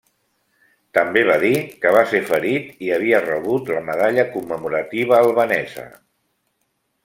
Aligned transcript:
També 0.97 1.21
va 1.31 1.35
dir 1.43 1.51
que 1.83 1.91
ser 2.13 2.21
ferit 2.31 2.81
i 2.87 2.91
havia 2.97 3.21
rebut 3.27 3.71
la 3.75 3.85
Medalla 3.93 4.27
commemorativa 4.37 5.23
albanesa. 5.23 5.89